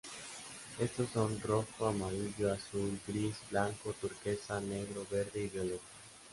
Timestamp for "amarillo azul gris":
1.85-3.35